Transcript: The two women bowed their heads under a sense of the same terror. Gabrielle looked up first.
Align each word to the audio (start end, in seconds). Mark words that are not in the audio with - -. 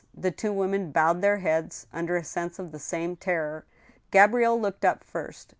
The 0.17 0.31
two 0.31 0.51
women 0.51 0.91
bowed 0.91 1.21
their 1.21 1.37
heads 1.37 1.85
under 1.93 2.17
a 2.17 2.23
sense 2.23 2.57
of 2.57 2.71
the 2.71 2.79
same 2.79 3.15
terror. 3.15 3.65
Gabrielle 4.09 4.59
looked 4.59 4.83
up 4.83 5.03
first. 5.03 5.49